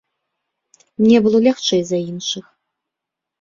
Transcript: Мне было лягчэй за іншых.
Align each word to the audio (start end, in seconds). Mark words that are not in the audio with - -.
Мне 1.01 1.17
было 1.25 1.37
лягчэй 1.49 1.83
за 1.91 1.97
іншых. 2.11 2.45